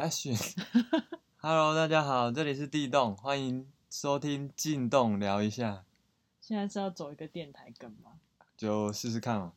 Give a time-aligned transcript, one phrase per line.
[0.00, 0.34] Action。
[1.42, 5.84] Hello，大家好，这里是地洞，欢迎收听进洞聊一下，
[6.40, 8.12] 现在是要走一个电台梗吗？
[8.56, 9.52] 就试试看嘛。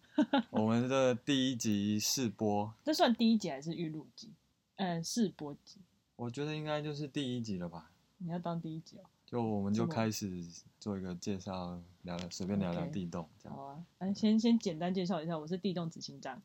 [0.50, 4.34] 我们的第一集试播， 这算第一集还是预录集？
[4.76, 5.80] 嗯，试播集。
[6.18, 7.92] 我觉得应该就是第一集了吧。
[8.18, 9.04] 你要当第一集哦。
[9.26, 10.46] 就我们就开始
[10.78, 13.58] 做一个介绍，聊聊随便聊聊地洞这样。
[13.58, 16.42] 好啊，哎，先先简单介绍一下，我是地洞执行长，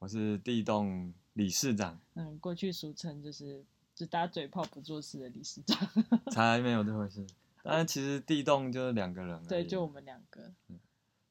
[0.00, 5.88] 我是地洞理事长，嗯，过去俗称就是只打嘴炮不做事的理事长。
[6.32, 7.24] 才没有这回事。
[7.62, 9.40] 当然，其实地洞就是两个人。
[9.46, 10.52] 对，就我们两个。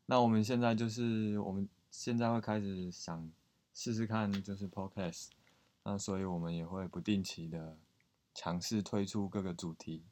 [0.05, 3.29] 那我们现在就是我们现在会开始想
[3.73, 5.27] 试试看，就是 podcast。
[5.83, 7.77] 那所以我们也会不定期的
[8.33, 10.03] 尝试推出各个主题，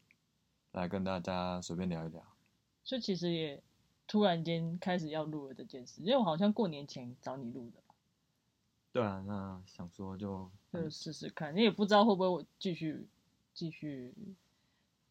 [0.74, 2.22] 来跟大家随便聊一聊。
[2.84, 3.64] 所以其实也
[4.06, 7.85] 突然间开始要录了这件事，因为我好像过年前找你录的吧，
[8.96, 13.06] 对啊，那想说就就试试看，你也不知道会不会我继续
[13.54, 14.14] 继续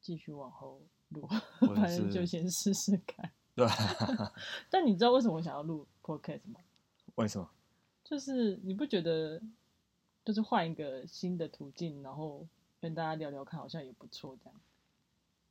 [0.01, 1.29] 继续往后录，
[1.77, 3.31] 反正就先试试看。
[3.55, 4.33] 对啊，
[4.71, 6.61] 但你知道为什么我想要录 podcast 吗？
[7.17, 7.47] 为什么？
[8.03, 9.39] 就是你不觉得，
[10.25, 12.47] 就是换一个新的途径，然后
[12.81, 14.61] 跟大家聊聊看，好像也不错这样。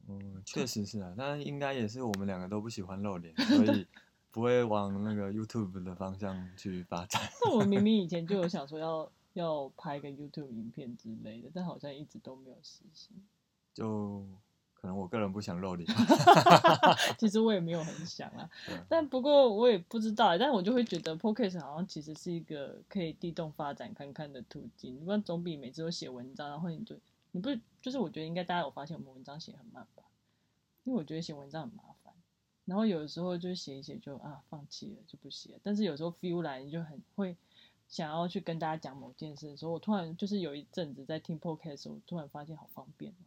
[0.07, 3.87] 嗯，确实是啊，但应该也是我们两个都不喜欢露脸， 所以
[4.33, 7.21] 不会往那个 YouTube 的方向去发展。
[7.45, 13.15] 那我明明以前就有 想说要要拍个 YouTube 影片之类的，但好像一直都没有实行。
[13.73, 14.25] 就
[14.73, 15.87] 可能我个人不想露脸。
[17.17, 18.49] 其实我也没有很想啊
[18.89, 26.95] 但不过我也不知道，但我就会觉得 podcast 好像其实是一个可以地动发展看看的途径，不然总比每次都写文章，然后你就
[27.31, 30.03] 你不是就是我觉得应该大家有发现我们文章写很慢吧？
[30.83, 31.92] 因为我觉得写文章很麻烦，
[32.65, 37.35] 然后有的时候就写一写就啊放弃了就不写了，但是有时候 feel 来你就很会
[37.87, 43.25] 想要去跟大家讲某件事的时候，我突然就是有一阵子在听 podcast 的时候，我突然发现好方便哦。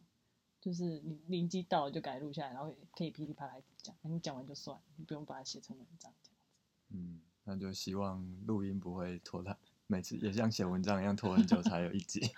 [0.59, 6.51] 就是你灵机到了就赶紧录下来，然后可以噼里啪啦讲，你讲完就算，你不用把它写成文章这样子。
[6.89, 9.55] 嗯，那就希望录音不会拖太，
[9.85, 12.29] 每次也像写文章一样拖很久才有一集。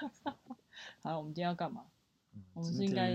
[1.01, 1.85] 好，我们今天要干嘛？
[2.53, 3.09] 我们是今应该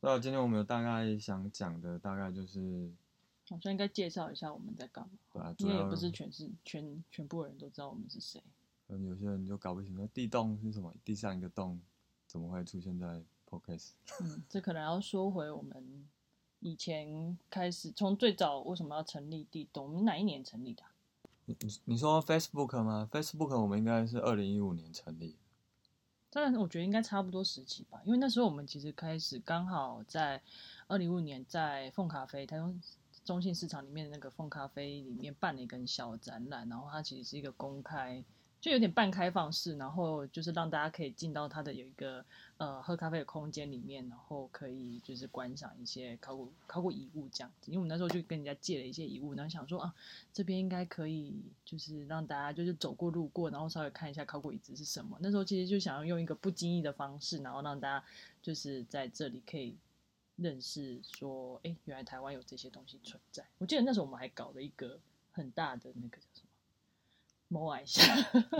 [0.00, 2.90] 天对啊，今天我们有大概想讲的，大概就是
[3.48, 8.42] 好像应该介绍一下我们在干嘛，对啊，因为也不是全是全全部人都知道我们是谁。
[8.88, 11.80] 嗯，有些人就搞不清楚地洞是什么，地上一个洞
[12.26, 13.90] 怎么会出现在 podcast？
[14.20, 16.08] 嗯，这可能要说回我们
[16.60, 19.86] 以前开始，从最早为什么要成立地洞？
[19.86, 20.90] 我们哪一年成立的啊、
[21.46, 25.38] 你你你说 Facebook 吗？Facebook 我们应该是二零一五年成立的，
[26.32, 30.40] 当然，我觉得应该差不多十几吧，因为那时候我们其实开始刚好在
[30.86, 32.80] 二零一五年在凤咖啡台中
[33.24, 38.22] 中信市场里面的那个凤咖啡里面办了一个小展览，然后它其实是一个公开，
[38.60, 42.22] 就有点半开放式，然后就是让大家可以进到它的有一个
[42.58, 47.70] 呃喝咖啡的空间里面，然后可以就是观赏一些考古考古遗物这样子。
[47.72, 49.94] 因为我们那时候就跟人家借了一些遗物，然后想说啊，
[50.32, 51.34] 这边应该可以
[51.64, 55.16] 就是让大家就是走过路过，然后稍微看一下考古遗址是什么。
[55.20, 58.04] 那时候其实就想要用一个不经意的方式，然后让大家
[58.42, 59.74] 就是在这里可以
[60.36, 63.42] 认识说，哎，原来台湾有这些东西存在。
[63.56, 64.98] 我记得那时候我们还搞了一个
[65.32, 66.18] 很大的那个
[67.50, 68.04] 叫什么某矮箱，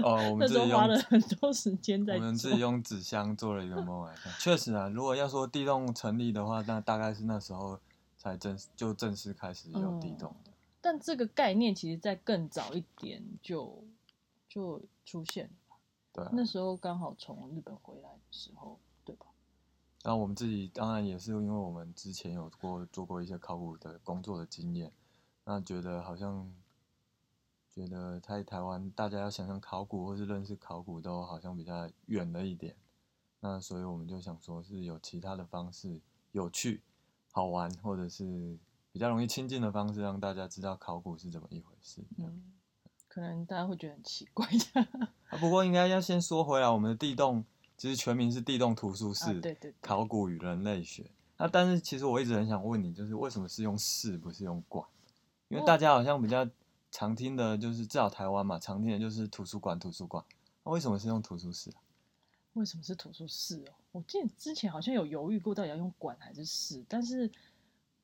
[0.03, 2.59] 哦，我 那们自己用时候花了很多时间在我们自己。
[2.61, 7.78] 用纸箱做了一个 m o 确实啊，如果要说地洞成立的话，那大概是那时候
[8.19, 10.51] 才正式就正式开始有地洞的。
[10.81, 13.84] 但这个概念其实在更早一点就
[14.49, 15.77] 就出现了吧，
[16.12, 19.27] 对啊，那时候刚好从日本回来的时候，对吧？
[20.03, 24.91] 然后我们自己当然也是因为我们之前有过做过一些考古的工作的经验，
[25.45, 26.51] 那觉得好像
[27.71, 32.75] 觉得在台湾大家要想象考古或是认识考古都好像比较远了一点，
[33.41, 36.01] 那所以我们就想说是有其他的方式
[36.33, 36.83] 有趣、
[37.31, 38.59] 好玩，或者是
[38.93, 42.03] 比较容易亲近的方式，让大家知道考古是怎么一回事。
[42.19, 42.53] 嗯，
[43.09, 44.81] 可能大家会觉得很奇怪的。
[45.31, 47.45] 啊，不过应该要先说回来，我们的地洞
[47.77, 49.27] 其实全名是地洞图书室。
[49.27, 51.09] 啊，对对对，考古与人类学。
[51.39, 54.87] 那但是其实我一直很想问你，就是为什么是用室不是用馆？
[55.49, 56.47] 因为哦大家好像比较
[56.91, 60.25] 常听的就是至少台湾嘛，常听的就是图书馆图书馆。
[60.65, 61.78] 那为什么是用图书室啊？
[62.54, 63.72] 为什么是图书室哦？
[63.92, 67.31] 我记得之前好像有犹豫过，到底要用馆还是室，但是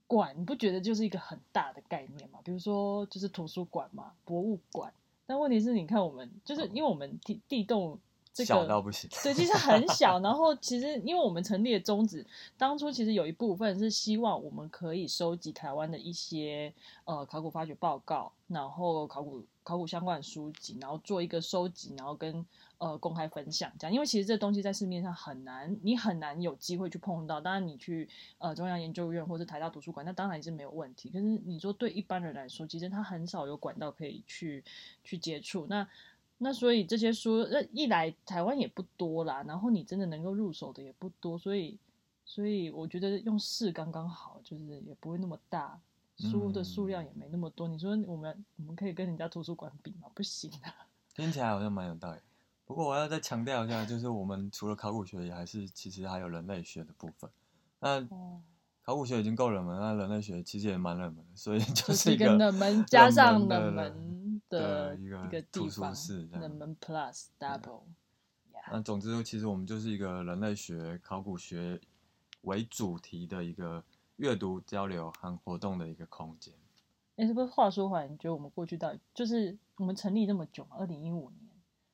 [0.06, 2.38] 馆你不觉得就是一个很大的概念嘛？
[2.44, 4.93] 比如说就是图书馆嘛，博物馆。
[5.27, 7.99] 但问题是，你看我们就是因为我们地地洞
[8.37, 9.09] 这个小到不行。
[9.23, 10.21] 对，其实很 小。
[10.21, 12.25] 然后其实因为我们成立的宗旨，
[12.59, 16.71] 当初其实有一部分是希望我们可以收集台湾的一些
[17.05, 22.44] 呃考古发掘报告，然后考古考古相关的书籍，然后做一个收集，然后跟
[22.77, 27.41] 呃公开分享这样，因为其实这东西在市面上很难，你很难有机会去碰到。
[27.41, 28.06] 当然你去
[28.38, 31.09] 呃中央研究院或者台大图书馆，那当然是没有问题。
[31.09, 34.62] 可是你说对一般人来说，其实他很少有管道可以去
[35.03, 35.67] 去接触。
[35.71, 35.88] 那
[36.38, 41.79] 那所以这些书，那一来台湾也不多啦，然后你真的能够入手的也不多，所以
[42.25, 45.81] 所以我觉得用试刚刚好，就是也不会那么大。
[46.19, 50.09] 书的数量也没那么多，你说我们我们可以跟人家图书馆比吗？
[50.15, 50.73] 不行啊。
[51.15, 52.19] 听起来好像蛮有道理。
[52.65, 57.31] 不过我要再强调一下，就是我们除了考古学，也还是其实还有人类学的部分。
[57.81, 58.00] 那
[58.83, 65.95] 考古学已经够冷门，那人类学其实也蛮冷门的，所以就是一个冷门加上冷门的一个地方，
[66.33, 67.83] 那门 plus double。
[68.71, 71.81] 那总之，其实我们就是一个人类学、考古学
[72.43, 73.85] 为主题的一个。
[74.17, 76.55] 阅读交流和活动的一个空间。
[77.17, 77.47] 哎，是不是？
[77.49, 81.51] 话说回来，你觉得我们过去到底就是我们成立这么久，二零一五年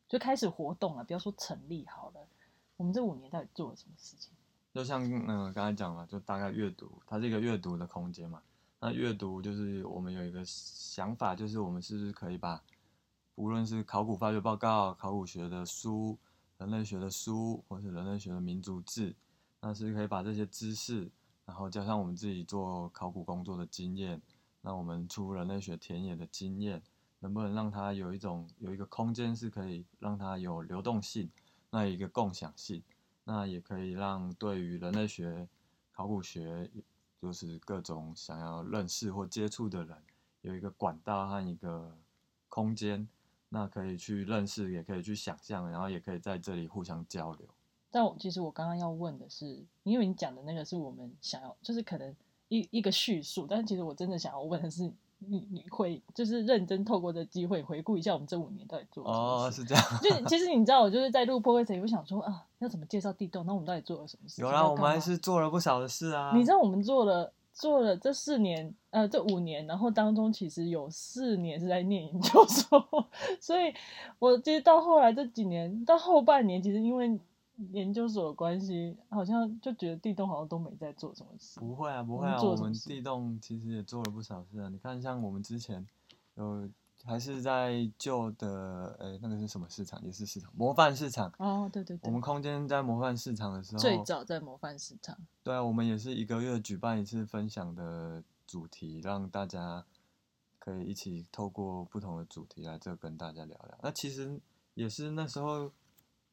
[0.09, 2.29] 就开始活动了，不要说成立好了，
[2.77, 4.33] 我们这五年到底做了什么事情？
[4.73, 8.41] 就像那个刚才讲了，就大概阅读，它是一个阅读的空间嘛。
[8.85, 12.61] 那阅读就是我们有一个想法，就是我们是不是可以把
[13.37, 16.19] 无论是考古发掘报告、考古学的书、
[16.59, 19.15] 人类学的书，或是人类学的民族志，
[19.61, 21.09] 那是可以把这些知识。
[21.47, 24.21] 然后加上我们自己做考古工作的经验，
[24.63, 26.83] 那我们出人类学田野的经验，
[27.21, 31.31] 能不能让它有一种有一个空间是可以让它有流动性，
[31.71, 32.83] 那一个共享性，
[33.23, 35.47] 那也可以让对于人类学、
[35.93, 36.69] 考古学，
[37.23, 39.97] 就是各种想要认识或接触的人，
[40.41, 41.97] 有一个管道和一个
[42.49, 43.09] 空间，
[43.49, 47.47] 那可以去认识，也可以去想象，然后也可以在这里互相交流。
[47.93, 52.13] 但我其实我刚刚要问的是，因为你讲的那个是我们想要，就是可能
[52.49, 53.47] 一一个叙述。
[53.49, 54.93] 但是其实我真的想要问的是，
[55.29, 59.47] 你你会就是认真透过这机会回顾一下我们这五年到底做了什么？
[59.47, 59.85] 哦，是这样。
[60.03, 63.45] 就其实你知道，我就是在录播会前，我想说啊，要怎么介绍地洞？
[63.47, 64.41] 那我们到底做了什么事？
[64.43, 66.33] 有啦，我们还是做了不少的事啊。
[66.35, 73.09] 你知道我们做了做了这四年，呃，这五年，然后当中其实有四年是在念研究所，
[73.41, 73.75] 所以
[74.19, 77.19] 我其实到后来这几年到后半年，其实因为。
[77.73, 81.61] 研究所的关系，好像就觉得地洞好像都没在做什么事。
[81.61, 84.69] 不会啊，不会啊，我们地洞其实也做了不少事啊。
[84.69, 85.87] 你看，像我们之前
[86.35, 86.69] 有
[87.05, 90.03] 还是在旧的，呃，那个是什么市场？
[90.05, 91.33] 也是市场，模范市场。
[91.39, 92.01] 哦，对对对。
[92.09, 95.17] 我们空间在模范市场的时候，最早在模范市场。
[95.43, 99.85] 对啊，我们也是一个月举办一次分享的主题，让大家
[100.59, 103.79] 可以一起透过不同的主题来这跟大家聊聊。
[103.83, 104.41] 那其实
[104.75, 105.71] 也是那时候。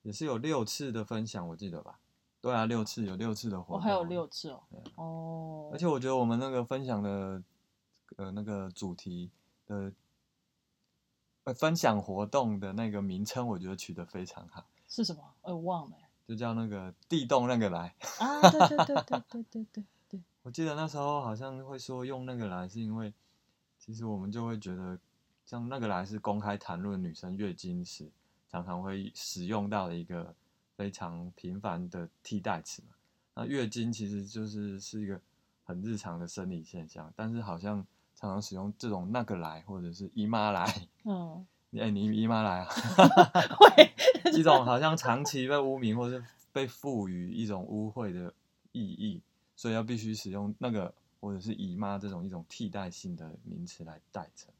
[0.03, 1.99] 也是有六次的分享，我记得吧？
[2.41, 4.63] 对啊，六次有六次的活动，还有六次哦。
[4.95, 5.69] 哦。
[5.73, 7.43] 而且我觉得我们那个分享的，
[8.15, 9.29] 呃，那个主题
[9.67, 9.91] 的，
[11.43, 14.65] 呃，分享活动的那个名称，我觉得取得非常好。
[14.87, 15.21] 是什么？
[15.41, 15.97] 我忘了。
[16.25, 17.93] 就叫那个地洞那个来。
[18.19, 20.21] 啊，对对对对对对对对。
[20.43, 23.13] 我记得那时候好像会说用那个来，是因为
[23.77, 24.97] 其实我们就会觉得，
[25.45, 28.09] 像那个来是公开谈论女生月经时。
[28.51, 30.33] 常常会使用到的一个
[30.75, 32.95] 非常频繁的替代词嘛。
[33.35, 35.19] 那月经其实就是是一个
[35.63, 37.85] 很日常的生理现象，但是好像
[38.15, 41.45] 常常使用这种那个来或者是姨妈来，嗯，
[41.79, 42.67] 哎，你姨妈来啊，
[43.57, 43.93] 会
[44.37, 48.33] 一种好像长期被污名或是被赋予一种污秽的
[48.71, 49.21] 意义，
[49.55, 54.51] 所以要必须使用那个或者是姨妈这种一种替代性的名词来代称。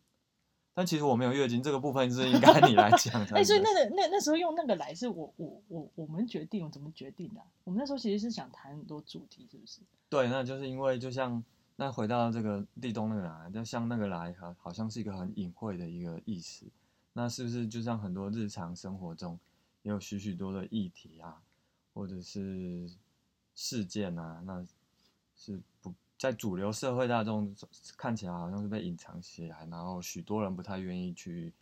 [0.80, 3.36] 但其实我没有月经这个部分是应该你来讲的。
[3.36, 7.42] 哎，所以那个那那时候用那个来是我我我我们决定，我怎么决定的？
[7.66, 9.82] 我们那时候其实是想谈很多主题，是不是？
[10.08, 11.44] 对，那就是因为就像
[11.76, 16.66] 那回到这个地洞那个来，就像那个来哈，好像是一个很隐晦的一个意思。
[17.12, 19.38] 那是不是就像很多日常生活中
[19.82, 21.42] 也有许许多的议题啊，
[21.94, 22.90] 或者是
[23.54, 24.42] 事件啊？
[24.46, 24.66] 那
[25.36, 25.94] 是不？
[26.20, 27.56] 在主流社会大众
[27.98, 31.54] 看起来好像是被隐藏起来，然后许多人不太愿意去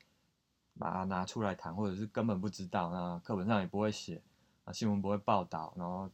[0.80, 4.20] 把它拿出来谈，或者是根本不知道，那课本上也不会写，
[4.66, 6.10] 啊新闻不会报道，然后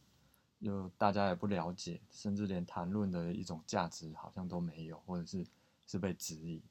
[0.58, 5.46] 又大家也不了解，甚至连谈论的一种价值好像都没有，或者是
[5.86, 6.64] 是被质疑的。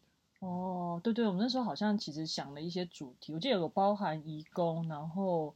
[0.47, 5.55] 哦，对对，我们那时候好像其实想了一些主题，我记得有包含移工，然后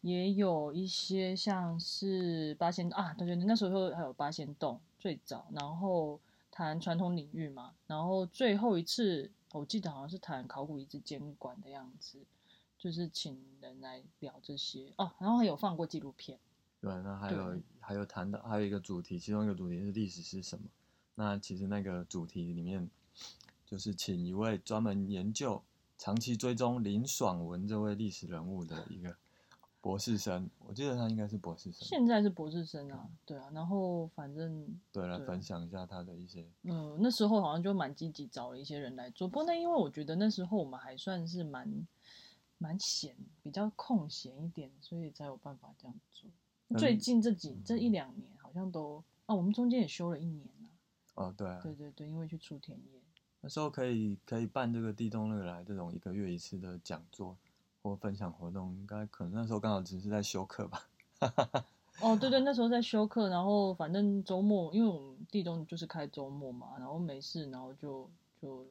[0.00, 4.80] 也有一些像是八仙啊，对对，那时候还有八仙洞。
[5.02, 6.20] 最早，然后
[6.52, 12.20] 谈传统领域嘛，然后最后一次我记得好像是谈考古遗址监管的样子，
[12.78, 16.38] 就是请人来聊这些哦，然后还有放过纪录片。
[16.80, 20.68] 对，那还有还有谈到还有一个主题，其中一个主题是历史是什么？
[21.16, 22.88] 那其实那个主题里面
[23.66, 25.60] 就是请一位专门研究、
[25.98, 29.16] 长期追踪林爽文这位历史人物的一个
[29.82, 31.86] 博士生，我记得他应该是博士生。
[31.86, 41.68] 现在是博士生啊，对啊，然后反正对，来分享一下他的一些，嗯，那时候好像就蛮积极找了一些人来做，不过那因为我觉得那时候我们还算是蛮
[42.58, 46.30] 蛮闲，比较空闲一点，所以才有办法这样做。
[46.68, 50.70] 嗯最近这几这一两年好像都啊，我们中间也休了一年啊。
[51.14, 53.02] 哦，对啊，对对对，因为去出田野。
[53.40, 57.36] 那时候可以可以办这个地动乐来这种一个月一次的讲座
[57.82, 60.88] 或分享活动，应该可能那时候刚好只是在休课吧。
[62.00, 68.08] 哦，对对，那时候在休课，然后反正周末，因为我们地中就是开周末嘛，然后没事，然后就
[68.40, 68.66] 就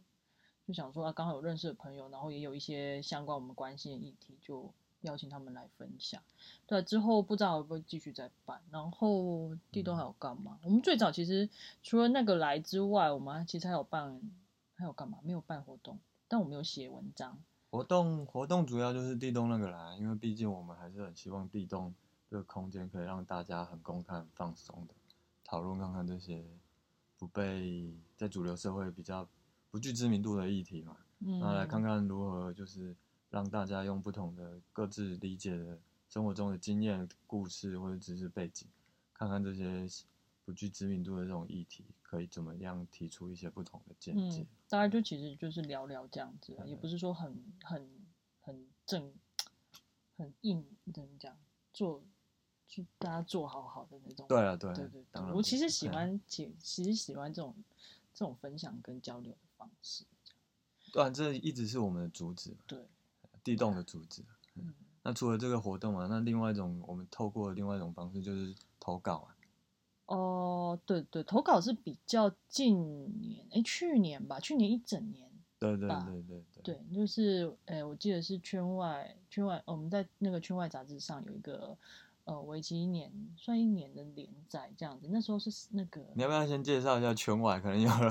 [0.66, 6.22] 就想说啊，刚好有认识的朋友，然后也有一些相关我们关心的议题，就邀请他们来分享。
[6.66, 8.60] 对，之后不知道会不会继续再办。
[8.72, 10.58] 然后地中还有干嘛？
[10.64, 11.48] 我们最早其实
[11.84, 14.20] 除了那个来之外，我们其实还有办，
[14.76, 15.20] 还有干嘛？
[15.24, 17.38] 没有办活动，但我们有写文章。
[17.72, 21.96] 活动活动主要就是地洞那个啦，因为毕竟我们还是很希望地洞
[22.30, 24.94] 这个空间可以让大家很公开、很放松的
[25.46, 26.44] 讨论看看这些
[27.18, 29.26] 不被在主流社会比较
[29.72, 30.98] 不具知名度的议题嘛。
[31.20, 32.94] 嗯，那来看看如何就是
[33.30, 38.68] 让大家用不同的各自理解的生活中的经验、故事或者知识背景，
[39.14, 39.88] 看看这些
[40.44, 47.34] 不具知名度的这种议题，可以怎么样提出一些不同的见解嗯。，大家就其实就是聊聊这样子也不是说很
[47.64, 47.90] 很
[48.42, 49.14] 很正
[50.18, 51.38] 很硬怎么讲
[51.74, 52.04] 做
[52.68, 54.26] 就大家做好好的那种。
[54.28, 57.56] 对啊，对啊对对当然，我其实喜欢其其实喜欢这种
[58.14, 60.06] 这种分享跟交流的方式。
[60.92, 62.80] 对啊，这一直是我们的主旨，对，
[63.44, 64.24] 地动的主旨。
[64.56, 69.36] 嗯，那除了这个活动啊，那另外一种我们透过另外一种方式就是投稿啊。
[70.06, 72.78] 哦，对对，投稿是比较近
[73.22, 75.30] 年，哎，去年吧，去年一整年。
[75.60, 76.74] 对对吧对对对。
[76.76, 81.78] 对，就是，哎，我记得是圈外圈外，我们在那个圈外杂志上有一个，
[82.26, 85.08] 呃，为期一年，算一年的连载这样子。
[85.12, 87.60] 那时候是那个，你要不要先介绍一下圈外？
[87.60, 88.10] 可能有人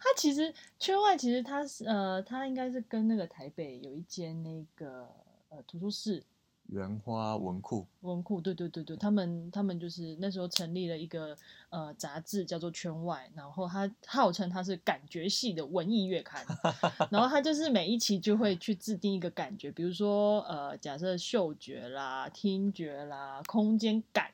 [0.00, 5.06] 它 其实圈外其实它是，呃，它应该是跟那个台北有一间那个
[5.50, 6.24] 呃图书室
[6.72, 7.86] 原花文库。
[8.00, 11.36] 文库，对对对对，他们他们就是那时候成立了一个
[11.68, 16.44] 呃杂志叫做圈外，然后他号称他是感觉系的文艺月刊，
[17.12, 24.32] 然后他就是每一期就会去制定一个感觉，比如说呃假设嗅觉啦、听觉啦、空间感，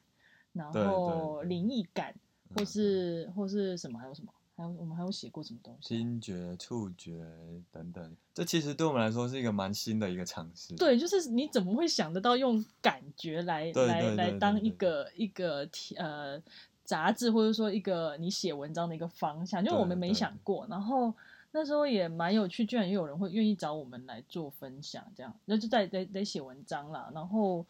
[0.53, 2.15] 然后灵异感，
[2.55, 2.67] 或嗯。
[2.67, 5.97] 是或是什么还有什么，还有我们还有写过什么东西啊？
[5.97, 7.25] 听觉、触觉
[7.71, 10.75] 等等，这其实对我们来说是一个蛮新的一个尝试。
[10.75, 16.43] 对，就是你怎么会想得到用感觉来来来当一个一个题呃
[16.83, 20.67] 杂志，或者说一个你写文章的一个方向，就我们没想过。
[20.69, 21.15] 然后
[21.53, 27.09] 那时候也蛮有趣，居然也有人会愿意找我们来做分享，这样那就在在在写文章啦。
[27.15, 27.65] 然后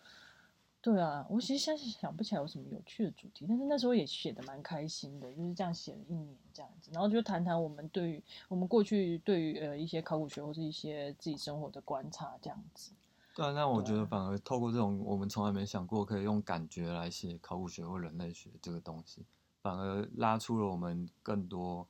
[0.88, 12.92] 对啊，我其实现在想不起来有什么有趣的主题，但是那时候也写的蛮开心的，就是这样写了一年这样子，然后就谈谈我们对于我们过去对于呃一些考古学或是一些自己生活的观察这样子。
[13.34, 19.26] 对啊，那我觉得反而透过这种我们从来没想过可以用感觉来写考古学或人类学这个东西，
[19.60, 21.86] 反而拉出了我们更多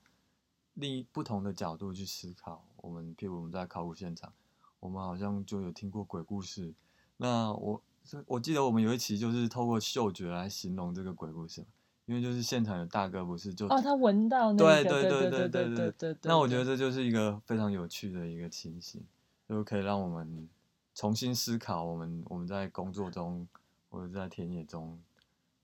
[0.75, 2.65] 另一不同的角度去思考。
[2.79, 4.33] 我们譬如我们在考古现场，
[4.81, 6.75] 我们好像就有听过鬼故事。
[7.17, 7.81] 那我
[8.27, 11.65] 我记得我们有一期就是透过嗅觉来形容这个鬼故事，
[12.07, 19.03] 因为就是现场有大哥不是，就哦，他闻到，对对对对对对对，那我觉得这就是一个非常有趣的一个情形，
[19.49, 20.49] 就可以让我们
[20.95, 23.47] 重新思考我们我们在工作中，
[23.91, 24.99] 或者在田野中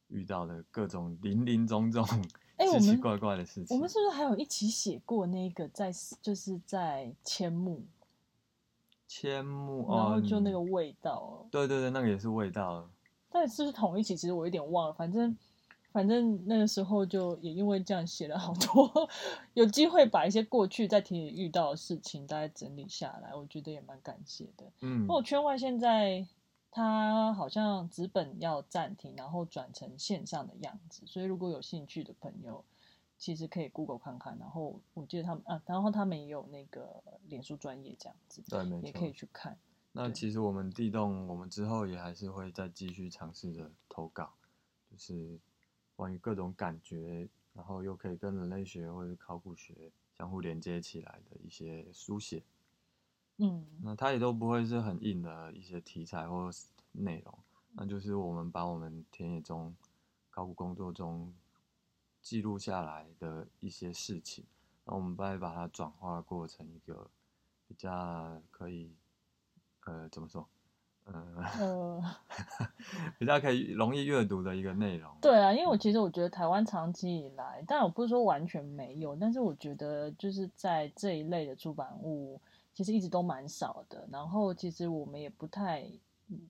[0.09, 2.05] 遇到的各种林林总总，
[2.73, 3.77] 奇奇怪怪的事情。
[3.77, 7.83] 我们是不是还有一起写过那个在，就是在千木。
[9.07, 12.89] 千木然后哦，就那个味道哦，对对对，那个也是味道。
[13.31, 14.17] 但是不是同一期？
[14.17, 15.37] 其实我有点忘了，反正
[15.93, 19.09] 反正那个时候就也因为这样写了好多，
[19.55, 24.65] 有机会把一些过去在田野遇到的事情大概整理下来，我觉得也蛮感谢的。
[24.81, 26.27] 嗯不，过圈外现在
[26.71, 32.65] 它好像纸本要暂停，然后转成线上的样子，所以如果有兴趣的朋友，
[33.25, 34.37] 其实可以 Google 看看。
[34.39, 39.13] 然后我记得他们啊，然后他们也有那个脸书专业这样子，对，没也可以。
[39.13, 39.57] 去看。
[39.93, 44.35] 那其实我们地洞，我们之后也还是会再继续尝试着投稿，
[44.91, 45.39] 就是
[45.97, 52.43] 关于各种感觉，然后又可以跟人类学或者考古学相互连接起来的一些书写。
[53.39, 57.39] 嗯那它也都不会是很硬的一些题材或是内容，
[57.73, 59.75] 那就是我们把我们田野中、
[60.29, 61.33] 考古工作中
[62.25, 64.45] 记录下来的一些事情，
[64.87, 67.09] 然后我们再把它转化过成一个
[67.69, 68.91] 比较可以，
[69.85, 70.49] 呃，怎么说，
[71.05, 72.03] 嗯，呃，
[73.19, 75.15] 比较可以容易阅读的一个内容。
[75.21, 82.41] 对啊，因为我其实我觉得台湾长期以来，但我不是说完全没有，但是我觉得就是在这一类的出版物，
[82.73, 84.09] 其实一直都蛮少的。
[84.11, 85.87] 然后其实我们也不太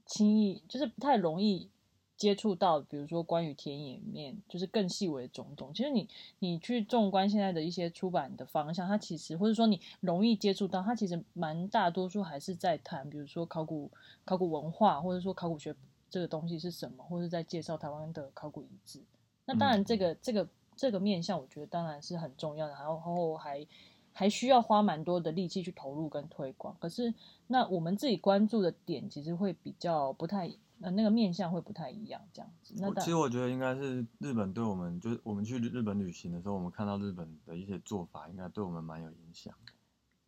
[0.07, 1.69] 轻易，就是不太容易
[2.17, 5.73] 接触到，比如说关于田野面，就是更细微的种种。
[5.75, 13.91] 其实你你去纵观现在的一些出版的方向，它其实或者说你容易接触到，它其实蛮大多数还是在谈，比如说考古
[14.25, 15.75] 考古文化，或者说考古学
[16.09, 19.01] 这个东西是什么，或者在介绍台湾的考古遗址。
[19.47, 23.67] 那当然，这个、这个这个面向，我觉得当然是很重要的，然后还
[24.15, 26.75] 还需要花蛮多的力气去投入跟推广。
[26.81, 27.13] 可是，
[27.49, 32.75] 那我们自己关注的点，其实会比较不太呃那个面向会不太一样，这样子。
[32.79, 39.53] 那其实我觉得应该是日本对我们，就是我们去日本旅行的时候，我们看到日本的一些做法，应该对我们蛮有影响。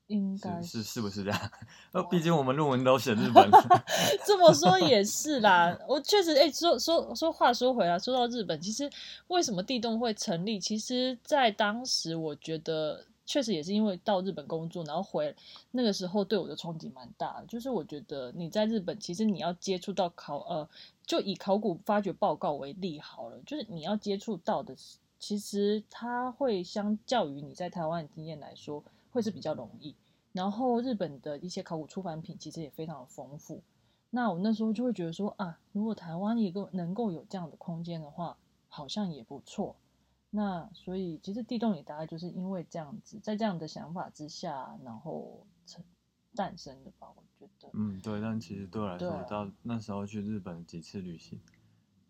[0.09, 1.51] 应该是是是不是这样？
[1.91, 3.51] 呃，毕竟我们论文都写日本。
[4.25, 8.89] 这么说也是啦，我确实哎、说说说话说回来，说到日本，其实
[9.27, 10.61] 为什么地洞会成立？
[10.61, 15.35] 其实，在当时我觉得确实也是因为到日本工作，然后回
[15.73, 17.47] 那个时候对我的冲击蛮大的。
[17.47, 20.69] 就是我觉得你在日本，其实你要接触到考呃，
[21.05, 24.75] 就以考古发掘报告为例好了，就是你要接触到的，
[25.19, 29.95] 其实它会相较于你在台湾的经验来说，会是比较容易。
[30.33, 33.61] 然后日本的一些考古出版品其实也非常的丰富。
[34.11, 38.37] 那我那时候就会觉得说啊，如果台湾一个能够有这样的空间的话，
[38.69, 39.75] 好像也不错。
[40.37, 45.83] 那所以其实地洞也大概就是因为这样子，在这样的想法之下，然后成
[46.35, 47.71] 诞生的吧，我觉得。
[47.73, 51.41] 嗯，对，但其实对我来说，啊到那时候去日本几次旅行，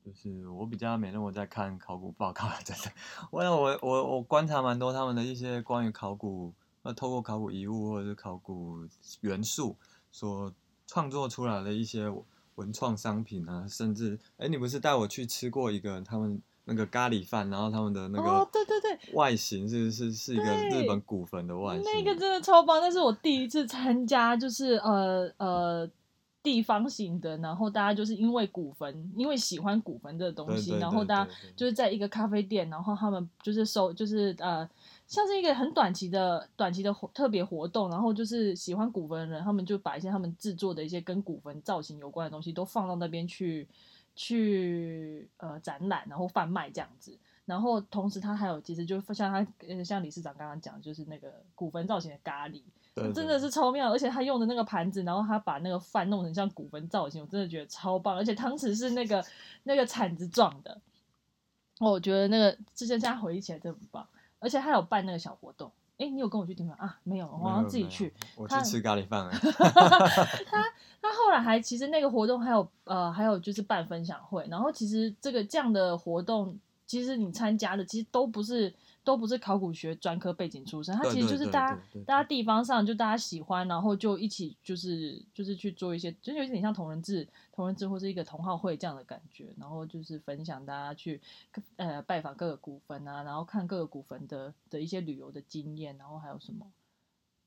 [0.04, 2.90] 就是我比较没那么在看考古报告，真的。
[3.30, 6.52] 我我我我观察蛮多他们的一些关于考古，
[6.83, 8.88] 那，透过考古遗物或者是考古
[9.21, 9.76] 元素
[10.11, 10.52] 所
[10.88, 12.12] 创作出来的一些
[12.56, 25.89] 文创商品啊，甚至，哎，你不是带我去吃过一个他们那个咖喱饭，然后他们的那哦个，对对对，外形是是是一个日本古坟的外形，那个真的超棒，那是我第一次参加，就是呃呃
[26.43, 34.69] 地方型的，然后大家就是因为古坟，因为喜欢古坟这个东西，对对对然后大家就是在一个咖啡店，然后他们就是收，就是呃，
[35.07, 43.69] 像是一个很短期的短期的活特别活动，然后就是喜欢古坟的人，他们就把一些他们制作的一些跟古坟造型有关的东西都放到那边去
[44.17, 47.17] 去呃展览，然后贩卖这样子。
[47.45, 52.61] 然后同时，他还有其实就像他呃像理事长刚刚讲，就是那个古坟造型的咖喱，
[52.93, 59.25] 对对真的是超妙，而且他用的那个盘子，然后他把那个饭弄成像古坟造型，我真的觉得超棒，而且汤匙是那个
[59.63, 60.73] 那个铲子状的，
[61.79, 64.05] 哦，我觉得那个之前现在回忆起来真的很棒，
[64.41, 66.75] 而且他有办那个小活动，哎，你有跟我去订吗？
[66.78, 68.13] 啊，没有，我好像自己去。
[68.37, 69.32] 我去吃咖喱饭了。
[71.00, 78.75] 他后来还其实那个活动还有呃还有就是办分享会，然后其实这个这样的活动，其实你参加的其实都不是
[79.06, 91.21] 都不是考古学专科背景出身，他其实就是大家大家地方上就大家喜欢，然后就一起就是就是去做一些，就是有点像同人志同人志或是一个同好会这样的感觉，然后就是分享大家去
[91.76, 96.66] 呃拜访各个古坟啊，然后看各个古坟的的一些旅游的经验，然后还有什么。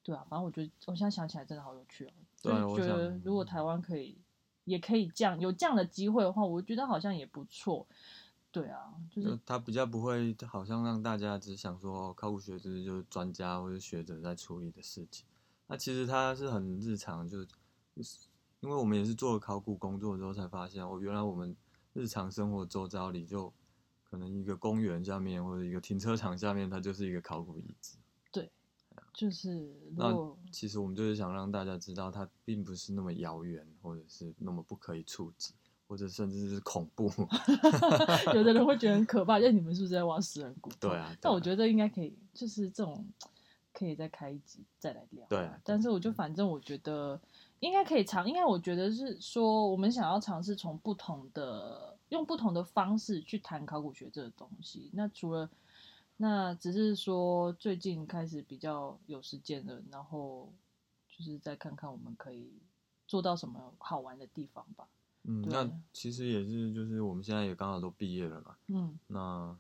[0.02, 2.12] 对啊，反正我觉得我现在想起来真的好有趣哦。
[2.42, 4.18] 对就是觉得如果台湾可以，
[4.64, 7.86] 也可以这样有这样的机会的话，我觉得好像也不错。
[8.52, 15.26] 对啊，就是他比较不会，好像让大家只想说哦考古学就是就是专家或者学者在处理的事情。
[15.68, 17.48] 那其实他是很日常，就是
[18.60, 21.56] 因为我们也是做了考古工作之后才发现，哦，原来我们
[21.94, 23.54] 日常生活周遭里就
[24.04, 27.98] 可能一个公园下面或者一个停车场下面，它就是一个考古遗址。
[28.32, 28.52] 对
[29.14, 30.12] 就是那
[30.52, 35.54] 其实我们就是想让大家知道，它并不是那么遥远，或者是那么不可以触及，
[35.90, 37.12] 或者甚至是恐怖。
[38.36, 40.90] 有的人会觉得很可怕，就你们是不是在挖死人骨头？
[40.90, 43.04] 对啊，但我觉得应该可以，就是这种
[43.74, 45.26] 可以再开一集再来聊。
[45.28, 47.20] 对啊但是我就反正我觉得
[47.60, 54.92] 应该可以尝，应该我觉得是说我们想要尝试从不同的用不同的方式去谈考古学这个东西。
[54.94, 55.50] 那除了
[56.18, 60.52] 那只是说最近开始比较有时间了，然后
[61.08, 62.52] 就是再看看我们可以
[63.08, 64.88] 做到什么好玩的地方吧。
[65.24, 68.56] 嗯，那其实也是，就是我们现在也刚好都毕业了嘛。
[68.68, 69.58] 嗯，那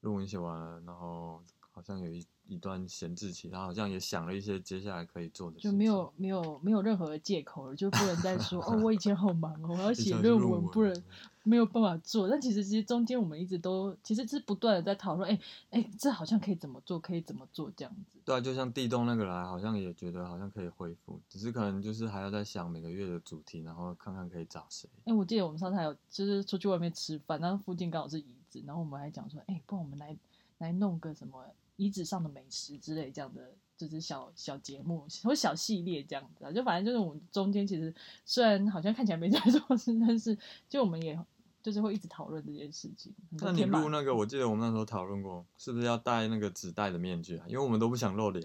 [0.00, 11.02] 论文写完了，然后好像有一一段闲置期，他好像也想了一些接下来可以做的事情，就没有没有没有任何的借口了，就不能再说哦， 我以前好忙哦，我要写论文，不能
[11.42, 12.28] 没有办法做。
[12.28, 18.18] 但其实其实中间我们一直都其实是不断的在讨论，哎哎，这好像可以怎么做，可以怎么做这样子。
[18.24, 24.88] 对啊，就像地洞那个来，好像也觉得好像可以恢复，只是可能就是还要再想每个月的主题，然后看看可以找谁。
[25.04, 30.16] 哎，我记得我们上次还有就是出去外面吃饭，然后附近刚好是椅子，然后我们还讲说，哎，不然我们来
[30.58, 31.44] 来弄个什么
[31.76, 33.54] 椅子上的美食之类这样的。
[33.78, 40.34] 就是小小节目或小系列这样子啊，就反正就是我们中间其实虽然好像看起来没在做事，但是
[40.66, 41.18] 就我们也
[41.62, 43.12] 就是会一直讨论这件事情。
[43.32, 47.44] 那你录那个，我记得我们那时候讨论过，是不是要戴那个纸袋的面具啊？
[47.46, 48.42] 因为我们都不想露脸。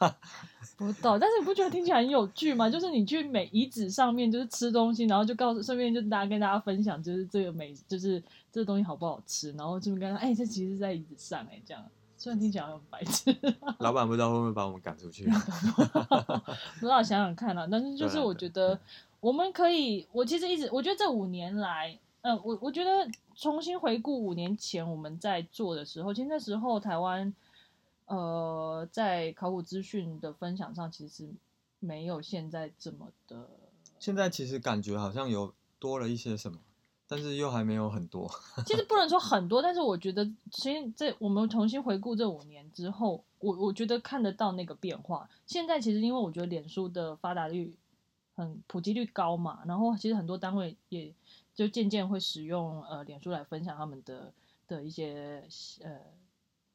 [0.78, 2.70] 不懂，但是你不觉得听起来很有趣吗？
[2.70, 8.18] 就是你去美遗址上面就是吃东西，然后就告诉顺便就大家跟大家分享，就是这个美就是
[8.50, 11.84] 这个东西好不好吃，然后顺便跟他哎，这其实是在椅子上哎这样。
[12.18, 13.34] 虽然听起来很白痴，
[13.78, 15.24] 老板不知道会不会把我们赶出去？
[15.24, 17.66] 不知道想想看啊。
[17.70, 18.78] 但是就是我觉得
[19.20, 27.32] 我们可以，我其实一直我觉得这五年来，嗯，我我觉得重新回顾五年前我们在做的时候，其实那时候台湾
[28.06, 31.30] 呃在考古资讯的分享上，其实
[31.78, 33.48] 没有现在这么的。
[34.00, 36.58] 现在其实感觉好像有多了一些什么。
[37.10, 38.30] 但是又还没有很多，
[38.66, 45.26] 其实不能说很多，但是我觉得，其实这我们重新回顾这五年之后，我我觉得看得到那个变化。
[45.46, 47.74] 现在其实因为我觉得脸书的发达率
[48.34, 51.10] 很普及率高嘛，然后其实很多单位也
[51.54, 54.30] 就渐渐会使用呃脸书来分享他们的
[54.66, 55.42] 的一些
[55.82, 55.98] 呃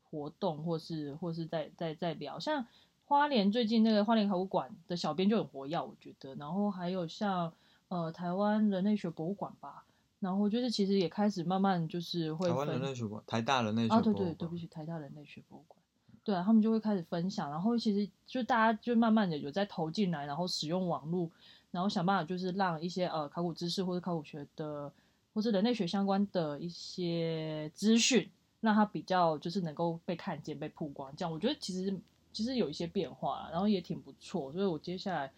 [0.09, 2.65] 活动，或是或是在在在聊，像
[3.05, 7.53] 花莲最近那个花莲考古馆的小编就很活跃，我觉得，然后还有像
[7.89, 9.85] 呃台湾人类学博物馆吧。
[10.23, 15.77] 然后就是其实也开始慢慢就是会台湾人类学馆、台大人类学啊，对对，对不起，台大人类学博物馆，
[16.23, 21.29] 对啊，他们就会开始分享，然后其实就大家就慢慢的有在投进来，然后使用网络，
[21.71, 24.89] 然后想办法就是让一些呃考古知识或者考古学的
[25.33, 28.29] 或者人类学相关的一些资讯，
[28.61, 31.93] 让它比较就是能够被看见、被曝光，这样我觉得其实
[32.31, 35.29] 其实有一些变化，然后也挺不错，所以我接下来。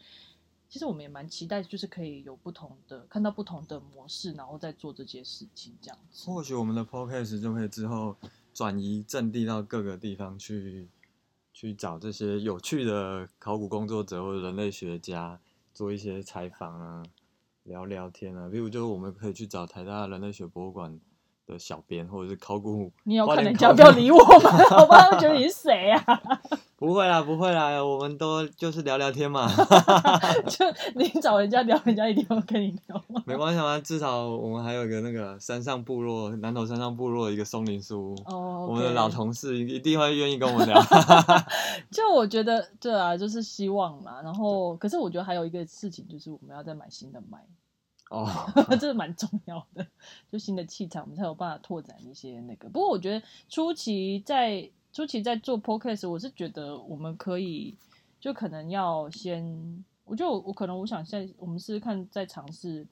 [0.67, 6.29] 其实我们也蛮期待，就是可以有不同的看到不同的模式，然后再做这些事情这样子。
[6.29, 8.15] 或许我们的 podcast 就可以之后
[8.53, 10.89] 转移阵地到各个地方去，
[11.53, 15.39] 去找这些有趣的考古工作者或者人类学家
[15.73, 17.03] 做一些采访啊，
[17.63, 18.49] 聊聊天啊。
[18.49, 20.99] 比如就是我们可以去找台大人类学博物馆
[21.47, 22.91] 的小编，或者是考古。
[23.03, 24.51] 你有可能要不要理我吗？
[24.79, 26.03] 我不知道觉得你是谁啊。
[26.77, 29.49] 不会啦，不会啦，我们都就是聊聊天嘛。
[30.49, 33.01] 就你找人家聊，人家一定会跟你聊。
[33.25, 38.13] 没关系嘛，至少我们还有一个那个山上部落，南投山上部落的一个松林书。
[38.25, 38.67] 哦。
[38.69, 40.79] 我们的老同事一定会愿意跟我们聊。
[41.89, 44.21] 就我觉得，对啊，就是希望嘛。
[44.21, 47.39] 然后，可是我觉得还有一个事情，就是我们要再买新的麦。
[48.09, 48.27] 哦。
[48.79, 49.85] 这个蛮重要的，
[50.31, 52.69] 就新的气场，我们才有办法拓展一些那个。
[52.69, 54.69] 不过我觉得初期在。
[54.95, 57.75] 初期在做 podcast，我是觉得我们可以，
[58.17, 62.87] 就可能要先，我觉得我我可能我想现在我们试试看，再尝试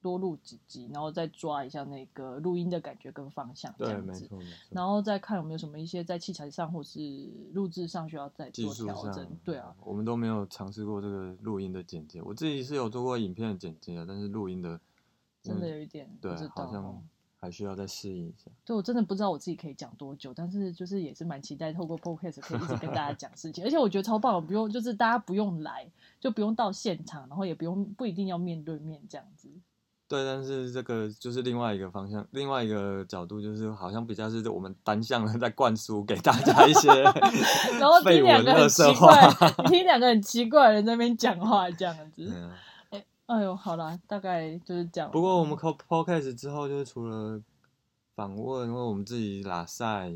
[0.00, 4.28] 多录几集，然后再抓一下那个录音的感觉跟方向，这样子，
[4.70, 7.00] 然后再看有没有什么一些在器材上或是
[7.52, 14.80] 录制上需要再做调整，对啊，我们都没有尝试过这个录音的剪接，我自己是有做过影片的剪接啊，但是录音的
[15.42, 17.02] 真的有一点，对，好像。
[17.40, 18.50] 还需要再适应一下。
[18.64, 29.48] 对，我真的不知道我自己可以讲多久，但是就是也是蛮期待透过 podcast 可以一直跟大家讲事情， 而且我觉得超棒，不用就是大家不用来，就不用到现场，然后也不用不一定要面对面这样子。
[30.08, 36.88] 对，但是这个就是另外一个方向，另外一个角度就是好像比较是我们单向的 在灌输给大家一些，
[37.78, 39.28] 然后听两个很奇怪，
[39.68, 42.32] 听两个很奇怪的人在那边讲话这样子。
[43.26, 45.10] 哎呦，好啦，大概就是这样。
[45.10, 47.38] 不过我们靠 podcast 之后，就是除了
[48.16, 50.14] 访问，因为我们自己拉赛，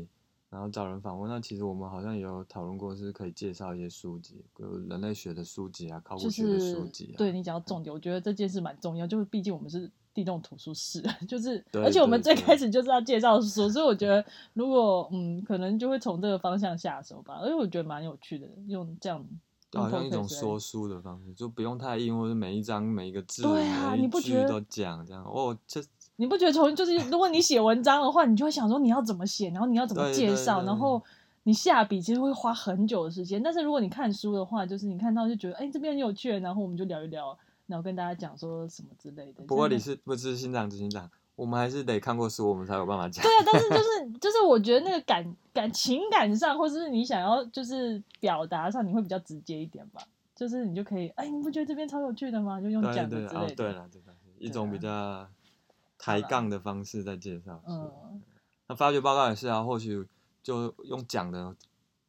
[0.53, 1.29] 然后找人访问。
[1.29, 7.15] 那其实我们好像也有讨论过，是可以介绍一些书籍，有人类学的书籍啊，考古学的书籍。
[7.17, 17.39] 对你讲到重点，我觉得这件事蛮重要，就是毕竟我们是地动图书室， 就是而且我们最开始就是要介绍书，所以我觉得如果嗯，可能就会从这个方向下手吧。
[17.41, 19.25] 而且我觉得蛮有趣的，用这样。
[19.75, 25.23] 好像一种说书的方式，就不用太硬，或者每一章每一个字每一句都讲这样。
[25.25, 25.81] 哦，这
[26.23, 31.03] 你不觉得从就是如果你写文章的话，你就会想说你要怎么写，然后你要怎么介绍，然后
[31.43, 33.43] 你下笔其实会花很久的时间。
[33.43, 39.43] 但是如果你看书的话，就是你看到就觉得哎这边很有趣，然后我们就聊一聊，然后跟大家讲说什么之类的。
[39.43, 41.11] 不过你是不是心长执行长？
[41.35, 43.21] 我们还是得看过书，我们才有办法讲。
[43.21, 50.01] 对啊，但是就 是就是，我觉得那个感感情感上，或者是你想要就是表达上，你会比较直接一点吧。
[50.35, 52.61] 就是你就可以，哎，你不觉得这边超有趣的吗？
[52.61, 53.55] 就用讲的之类的。
[53.55, 55.27] 对了，对了，一种比较
[56.03, 57.63] 抬杠的方式在介绍。
[57.65, 58.21] 嗯，
[58.67, 60.05] 那发掘报告也是啊，或许
[60.43, 61.55] 就用讲的，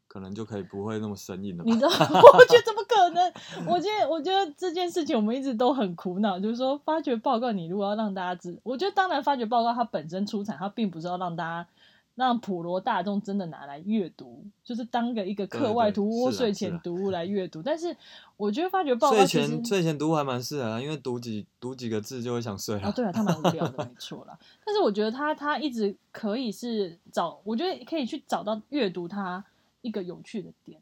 [0.08, 1.78] 可能就可以不会那么生硬了吧你？
[1.78, 1.88] 知道，
[2.34, 3.32] 我觉得怎么可能？
[3.68, 11.68] 我觉得，我觉得这件事情我们一直都很苦恼，就是说发掘报告，你如果要让大家知，我觉得当然发掘报告它本身出产，它并不是要让大家
[12.14, 17.60] 让普罗大众真的拿来阅读，就是当个一个课外读物睡前读物来阅读。
[17.62, 17.96] 但是
[18.36, 22.82] 我觉得发掘报告睡前睡前读物还蛮适合啊，因为读几读几个字就会想睡了。
[22.82, 24.38] 啊，对啊，他蛮无聊的，没错啦。
[24.64, 29.44] 但是我觉得他他一直可以是找，我觉得可以去找到阅读它
[29.82, 30.80] 一个有趣的点。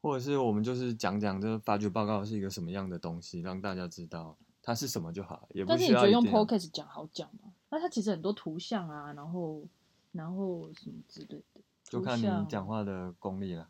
[0.00, 7.50] 或者是我们就是讲讲这个发掘报告是一个什么样的东西，让大家知道它是什么就好，也不但是需你觉得用要一定要 podcast 讲好讲吗？
[7.70, 9.62] 那它其实很多图像啊，然后
[10.12, 13.68] 然后什么之类的，就看你讲话的功力了。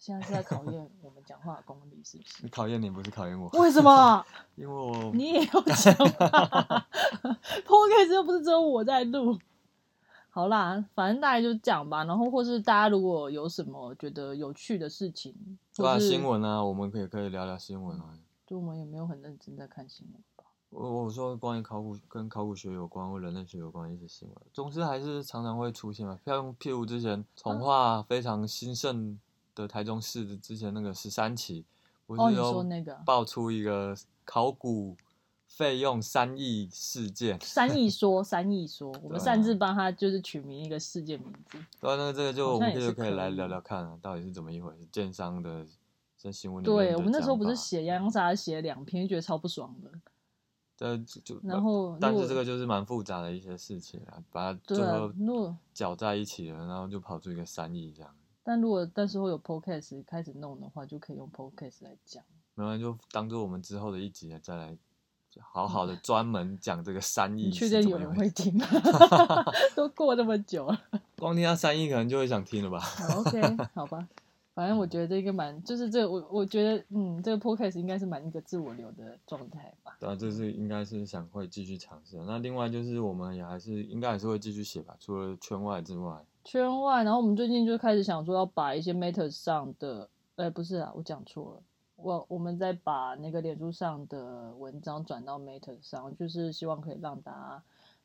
[0.00, 2.48] 现在是在考验我们讲话的功力，是不是？
[2.50, 4.24] 考验你不是考验我，为什么？
[4.56, 6.86] 因为我 你也要讲话？
[7.64, 9.38] podcast 又不是只有我在录。
[10.30, 12.02] 好啦，反正大概就这样吧。
[12.04, 15.32] 然后或是大家如果有什么觉得有趣的事情，
[15.76, 18.18] 对啊新闻啊，我们可以可以聊聊新闻啊。
[18.44, 20.33] 就我们也没有很认真在看新闻吧。
[20.74, 26.18] 我我说关于考古跟考古学有关或人类学有关的一些新闻，总之还是常常会出现嘛。
[26.26, 29.18] 像譬如之前从化非常兴盛
[29.54, 31.64] 的台中市的之前那个十三期，
[32.06, 34.96] 不是有说那个爆出一个考古
[35.46, 37.38] 费用三亿事件？
[37.40, 41.56] 三亿 说，三亿说，我们擅自帮他就是取名一个事件名字。
[41.80, 44.84] 对啊，那这个就我们可以像也是可以来聊聊看啊，到底是怎么一回事？
[44.90, 45.64] 建商的
[46.16, 49.90] 在新闻里面的对我们那时候不是写洋洋洒洒写两篇，觉得超不爽的。
[50.76, 55.12] 这就就然后但是这个就是蛮复杂的一些事情啊，把它最后，
[55.72, 58.10] 搅在一起了，然后就跑出一个三亿这样。
[58.42, 62.22] 但如果到时候有 podcast 开始弄的话，就可以用 podcast 来讲。
[62.54, 64.76] 没关系，就当做我们之后的一集再来
[65.40, 68.28] 好好的专门讲这个三亿你确定有人会。
[68.30, 68.66] 听吗？
[69.74, 70.80] 都过那么久了。
[71.18, 72.78] 光听到三亿可能就会想听了吧？
[72.80, 73.40] 好 OK，
[73.74, 74.06] 好吧。
[74.54, 79.96] 反正我觉得这个蛮，就是这个我我觉得，嗯，这个 podcast 应该是蛮一个自我流的状态吧。
[79.98, 82.16] 对啊，这是应该是想会继续尝试。
[82.18, 86.24] 那另外就是我们也还是应该还是会继续写吧，除了圈外之外。
[86.44, 91.62] 圈外，然后我们最近就开始想说要把一些 Meta 上的，呃，不是啊，我讲错了，
[91.96, 97.62] 我我们再把那个脸书上的文章转到 Meta 上，就是希望可以让大家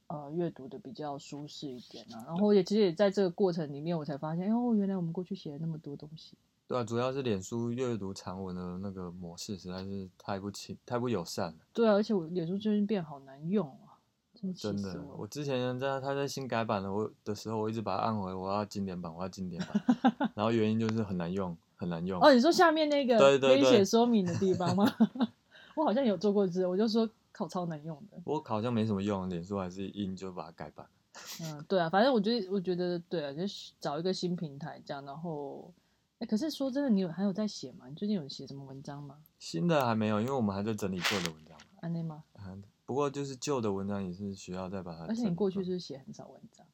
[0.10, 2.24] 呃阅读的比较舒适一点啊。
[2.28, 6.38] 然后也其实也在这个过程里面，我才发现，哦，原来我们过去写了那么多东西。
[6.67, 11.58] 对啊，主要是脸书阅读长文的那个模式实在是太不亲、太不友善了。
[11.74, 13.98] 对啊，而且我脸书最近变好难用啊，
[14.36, 19.84] 真真的，我我之前在他在新改版的我的时候，我一直把它按回我要经典版，我要经典版，
[20.36, 22.22] 然后原因就是很难用，很难用。
[22.22, 24.86] 哦，你说下面那个可以写说明的地方吗？
[25.76, 28.17] 我好像有做过一次，我就说靠超能用的。
[28.17, 30.86] 不过好像没什么用，脸书还是硬就把它改版。
[31.41, 35.73] 嗯，对啊，反正我觉得，我觉得对啊，就是找一个新平台这样，然后，
[36.19, 37.86] 哎，可是说真的，你有还有在写吗？
[37.88, 39.19] 你最近有写什么文章吗？
[39.39, 41.58] 新的还没有，因为我们还在整理旧的文章。
[41.80, 42.25] 安内吗？
[42.45, 45.06] 嗯，不过就是旧的文章也是需要再把它。
[45.06, 46.65] 而且你过去是写很少文章，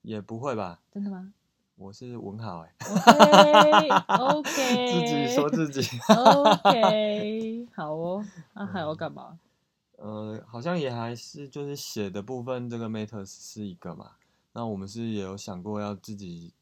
[0.00, 0.80] 也不会吧？
[0.90, 1.34] 真的吗
[1.76, 5.82] 我是文好哎、？OK OK， 自己说自己。
[6.08, 8.24] OK，好哦。
[8.54, 9.38] 那还要干嘛？
[9.96, 14.12] 呃，好像也还是就是写的部分，这个 Meta 是一个嘛。
[14.52, 16.52] 那我们是也有想过要自己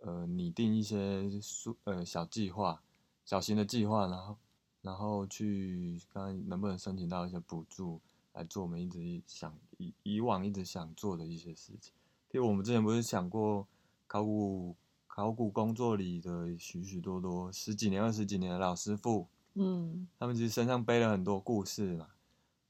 [0.00, 2.82] 呃拟定一些数呃小计划、
[3.24, 4.36] 小型的计划，然后
[4.82, 8.00] 然后去看看能不能申请到一些补助
[8.32, 11.92] 来做我们一直想以以往一直想做的一些事情。
[12.30, 13.66] 譬如我们之前不是想过
[14.06, 14.74] 考古
[15.06, 22.08] 考古工作里的许许多多十几年、二十几年的老师傅，嗯，他们其实身上背了很多故事嘛，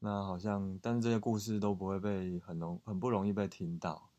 [0.04, 4.10] 那好像，但是这些故事都不会被很容很不容易被听到，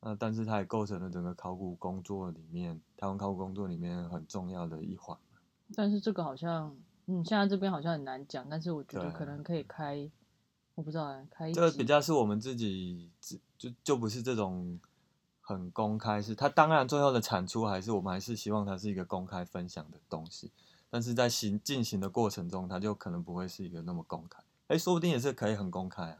[0.00, 5.16] 那但是它也构成了整个考古工作里面，台湾考古工作里面很重要的一环。
[5.76, 10.10] 但是这个好像，嗯，现在这边好像很难讲，但是我觉得可能可以开，
[10.74, 14.80] 我不知道啊，开一这个比较是我们自己自就就不是这种
[15.40, 20.50] 很公开，是它当然最后的产出还是我们还是希望它是一个公开分享的东西，
[20.90, 26.18] 但是在行进行的过程中，它就可能不会是一个那么公开，哎，说不定也是可以很公开啊。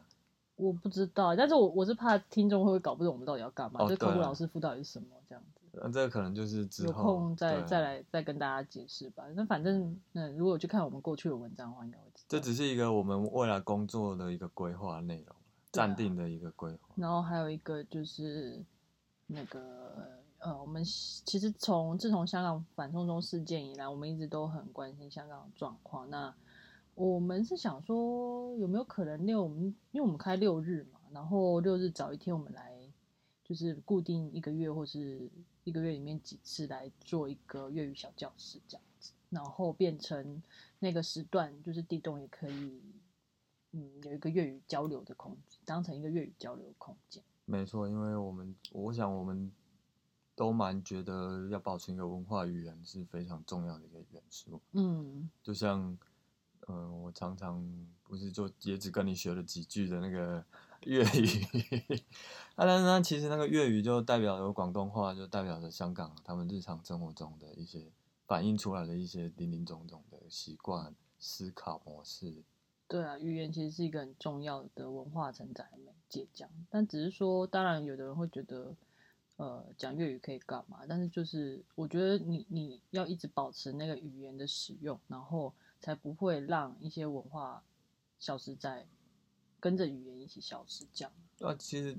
[0.57, 5.61] 我不知道，但是我我是怕听众会不会搞不懂我们到底要干嘛，哦这考古对啊老师傅到底是什么这样子。
[5.81, 9.23] 那这个可能就是之后有后空再再来再跟大家解释吧。
[9.37, 12.27] 那反正，那，如果去看我们过去的文章的话，应该会知道。
[12.27, 15.37] 这只是一个我们未来工作的一个规划内容，
[15.71, 16.89] 暂定的一个规划。
[16.97, 18.61] 然后还有一个就是
[19.29, 19.61] 那个
[20.39, 26.11] 呃，我们其实从自从香港反送中事件以来，我们一直都很关心香港的状况。
[26.11, 26.35] 那
[26.99, 32.77] 我们是想说，有没有可能六我们因为我们开六日嘛，然后六日早一天我们来，
[33.45, 35.31] 就是固定一个月或是
[35.63, 40.43] 一个月里面几次来做一个粤语小教室这样子，然后变成
[40.81, 42.83] 那个时段，就是地洞也可以，
[43.71, 47.23] 嗯，有一个粤语交流的空间，当成一个粤语交流的空间。
[47.45, 49.53] 没错，因为我们我想我们
[50.35, 54.61] 都蛮觉得要保存一个文化语言是非常重要的一个元素。
[54.73, 55.97] 嗯就像，
[56.69, 57.65] 嗯、我常常
[58.05, 60.45] 不是就也只跟你学了几句的那个
[60.85, 61.97] 粤语，
[62.57, 67.91] 啊，但是呢，其实那个粤语就代表有广东话，就代表着香港他们日常生活中的一些
[68.27, 72.43] 反映出来的一些林林总总的习惯、思考模式。
[72.87, 76.51] 对啊，语言其实是一个很重要的文化承载的媒介，这样。
[76.71, 78.75] 但只是说，当然有的人会觉得，
[79.37, 80.81] 呃，讲粤语可以干嘛？
[80.89, 87.62] 但是就是我觉得你你要一直保持那个语言的使用，然后才不会让一些文化
[88.19, 88.87] 消失在
[89.61, 91.12] 跟着语言一起消失，这样。
[91.41, 91.97] 啊，其实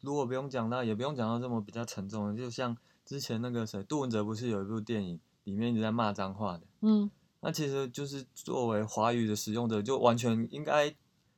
[0.00, 10.94] 如果不用讲到，也不用讲到这么比较沉重的，就像之前那个谁，杜文泽不是有一部电影，里面一直在骂脏话的，嗯，那其实就是作为华语的使用者，就完全应该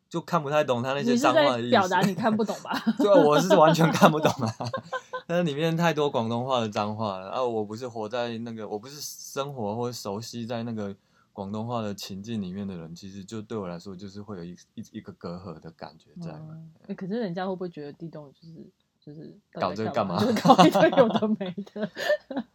[0.09, 1.71] 就看不太懂他那些脏话的意思。
[1.71, 2.73] 表达你看不懂吧？
[2.99, 4.55] 对啊，我是完全看不懂啊。
[5.27, 10.95] 但是里面太多广东话的脏话了，啊，我不是活在那个，我不是生活或者熟悉在那个
[11.33, 16.49] 广东话的情境里面的人，其实就对我来说，就是会有一一一个隔阂的感觉在嘛。
[16.51, 21.91] 嗯欸可是人家会不会觉得地洞就是就是搞这个干嘛就是搞一堆有的没的。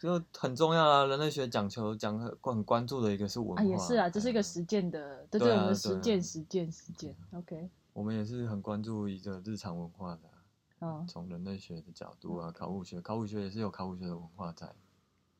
[0.00, 7.14] 就很重要啊，人类学讲求讲很很关注的一个是文化，啊，也是啊，这是一个嗯实践的，对对啊我们实践、实践、实践。
[7.30, 14.74] OK，我们也是很关注一个日常文化的从人类学的角度啊，考古学，考古学也是有考古学的文化在。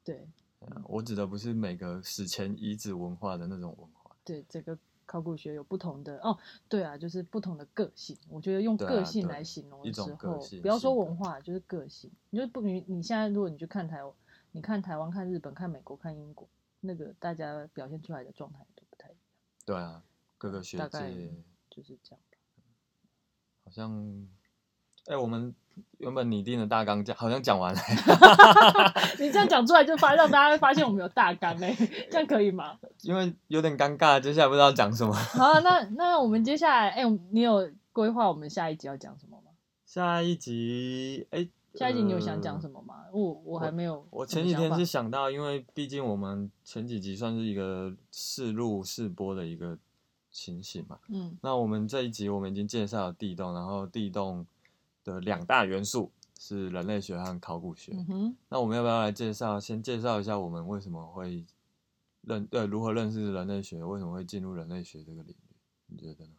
[0.05, 0.29] 对
[0.85, 8.17] 我指的不是每个史前遗址文化的那种文化，对，这个考古学有不同的哦，对啊，就是不同的个性。
[8.29, 12.11] 我觉得用个性来形容的时候，不要说文化，就是个性。
[12.31, 14.01] 你就不你你现在如果你去看台，
[14.53, 16.49] 你看台湾、看日本、看美国、看英国，
[16.81, 19.19] 那个大家表现出来的状态都不太一样，
[19.67, 20.03] 对啊，
[20.39, 21.31] 各个学大概界
[21.71, 22.39] 就是这样吧。
[23.65, 24.29] 好像，
[25.07, 25.55] 哎、我们
[25.99, 27.81] 原本拟定的大纲讲好像讲完了，
[29.21, 31.75] 你这样讲出来，就发让大家发现我们有大纲嘞，
[32.11, 32.77] 这样可以吗？
[33.03, 35.13] 因为有点尴尬，接下来不知道讲什么。
[35.39, 39.53] 好啊，那那我们接下来，哎、你有规划我们下一集要讲什么吗？
[39.87, 42.61] 下一集，哎、下一集你有想讲？
[42.61, 43.05] 什么吗？
[43.13, 44.05] 我我还没有。
[44.11, 49.79] 我前几天是想到，因为毕竟我们前几集算是一个试录试播的一个
[50.31, 50.99] 情形嘛。
[51.11, 54.47] 嗯那我们这一集我们已经介绍了地洞，然后地洞
[55.05, 57.93] 的两大元素是人类学和考古学。
[58.49, 59.59] 那我们要不要来介绍？
[59.59, 61.45] 先介绍一下我们为什么会
[62.23, 65.55] 认呃如何认识人类学，为什么会进入人类学这个领域？
[65.87, 66.33] 你觉得呢？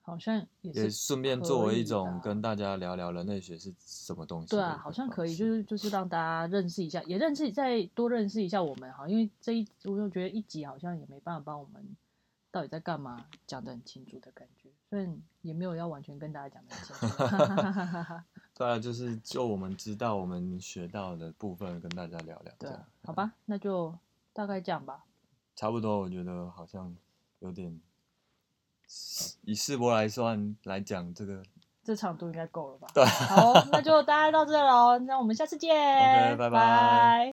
[0.00, 4.48] 好像也也是顺便作为一种跟大家聊聊人类学是什么东西。
[4.48, 11.94] 对啊，好像可以，就是就是让大家认识一下，也认识再多认识一下我们哈，因为这一我就觉得一集好像也没办法帮我们
[12.50, 14.57] 到底在干嘛讲的很清楚的感觉，
[14.88, 17.16] 虽然也没有要完全跟大家讲得很清楚。
[17.24, 18.24] 哈哈哈哈哈
[18.54, 22.52] 对啊，就是就我们知道我们学到的部分跟大家聊聊。
[22.58, 23.96] 这样，好吧，那就
[24.32, 25.04] 大概这样吧。
[25.54, 26.96] 差不多，我觉得好像
[27.40, 27.80] 有点
[29.42, 31.42] 以世博来算来讲，这个
[31.84, 32.88] 这长度应该够了吧？
[32.94, 35.74] 对好，那就大家到这喽，那我们下次见
[36.36, 36.50] 拜拜